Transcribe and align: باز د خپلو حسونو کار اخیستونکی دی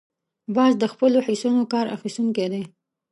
باز 0.55 0.73
د 0.79 0.83
خپلو 0.93 1.17
حسونو 1.27 1.63
کار 1.73 1.85
اخیستونکی 1.95 2.47
دی 2.53 2.63